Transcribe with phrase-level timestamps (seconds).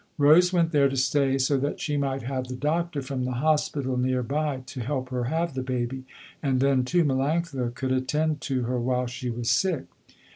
[0.17, 3.97] Rose went there to stay, so that she might have the doctor from the hospital
[3.97, 6.05] near by to help her have the baby,
[6.41, 9.85] and then, too, Melanctha could attend to her while she was sick.